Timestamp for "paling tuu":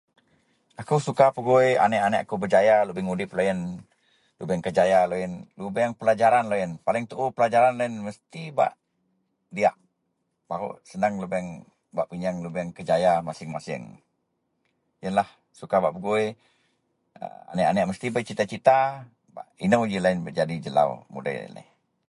6.87-7.27